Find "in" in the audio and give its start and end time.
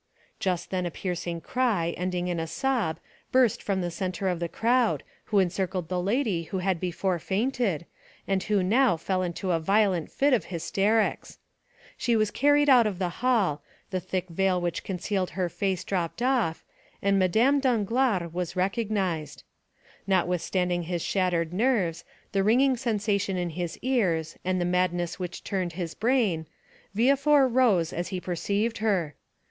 2.27-2.39, 23.37-23.51